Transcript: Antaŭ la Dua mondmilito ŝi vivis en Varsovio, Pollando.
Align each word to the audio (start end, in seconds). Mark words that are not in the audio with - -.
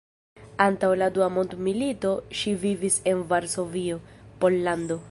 Antaŭ 0.63 0.89
la 1.01 1.09
Dua 1.17 1.27
mondmilito 1.35 2.15
ŝi 2.41 2.55
vivis 2.65 2.99
en 3.13 3.23
Varsovio, 3.35 4.03
Pollando. 4.43 4.99